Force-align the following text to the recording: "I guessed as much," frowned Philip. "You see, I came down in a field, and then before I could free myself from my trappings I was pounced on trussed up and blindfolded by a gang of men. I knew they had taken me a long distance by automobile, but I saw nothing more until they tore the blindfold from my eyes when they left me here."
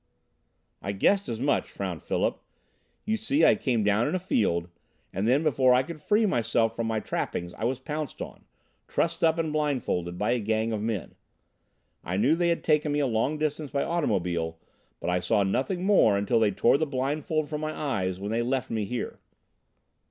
"I 0.81 0.93
guessed 0.93 1.29
as 1.29 1.39
much," 1.39 1.69
frowned 1.69 2.01
Philip. 2.01 2.41
"You 3.05 3.17
see, 3.17 3.45
I 3.45 3.53
came 3.53 3.83
down 3.83 4.07
in 4.07 4.15
a 4.15 4.19
field, 4.19 4.67
and 5.13 5.27
then 5.27 5.43
before 5.43 5.75
I 5.75 5.83
could 5.83 6.01
free 6.01 6.25
myself 6.25 6.75
from 6.75 6.87
my 6.87 6.99
trappings 6.99 7.53
I 7.53 7.65
was 7.65 7.77
pounced 7.79 8.19
on 8.19 8.45
trussed 8.87 9.23
up 9.23 9.37
and 9.37 9.53
blindfolded 9.53 10.17
by 10.17 10.31
a 10.31 10.39
gang 10.39 10.71
of 10.73 10.81
men. 10.81 11.13
I 12.03 12.17
knew 12.17 12.33
they 12.35 12.49
had 12.49 12.63
taken 12.63 12.91
me 12.91 12.99
a 12.99 13.05
long 13.05 13.37
distance 13.37 13.69
by 13.69 13.83
automobile, 13.83 14.57
but 14.99 15.11
I 15.11 15.19
saw 15.19 15.43
nothing 15.43 15.83
more 15.83 16.17
until 16.17 16.39
they 16.39 16.49
tore 16.49 16.79
the 16.79 16.87
blindfold 16.87 17.47
from 17.47 17.61
my 17.61 17.71
eyes 17.71 18.19
when 18.19 18.31
they 18.31 18.41
left 18.41 18.71
me 18.71 18.85
here." 18.85 19.19